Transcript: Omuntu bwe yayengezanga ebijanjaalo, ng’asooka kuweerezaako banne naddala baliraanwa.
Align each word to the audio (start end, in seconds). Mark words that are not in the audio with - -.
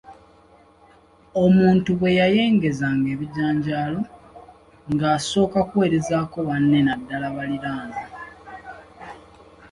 Omuntu 1.43 1.89
bwe 1.99 2.11
yayengezanga 2.19 3.07
ebijanjaalo, 3.15 4.01
ng’asooka 4.91 5.59
kuweerezaako 5.69 6.37
banne 6.47 6.79
naddala 6.87 7.27
baliraanwa. 7.35 8.03